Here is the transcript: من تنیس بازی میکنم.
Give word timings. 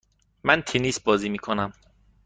من 0.43 0.61
تنیس 0.61 0.99
بازی 0.99 1.29
میکنم. 1.29 1.73